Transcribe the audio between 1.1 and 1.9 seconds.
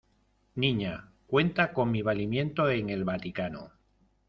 cuenta